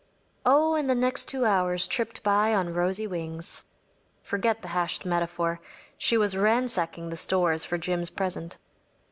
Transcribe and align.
Oh, 0.47 0.73
and 0.73 0.89
the 0.89 0.95
next 0.95 1.25
two 1.25 1.45
hours 1.45 1.85
tripped 1.85 2.23
by 2.23 2.55
on 2.55 2.73
rosy 2.73 3.05
wings. 3.05 3.65
Forget 4.23 4.63
the 4.63 4.69
hashed 4.69 5.05
metaphor. 5.05 5.61
She 5.95 6.17
was 6.17 6.35
ransacking 6.35 7.09
the 7.11 7.15
stores 7.17 7.65
for 7.65 7.77
Jim’s 7.77 8.09
present. 8.09 8.57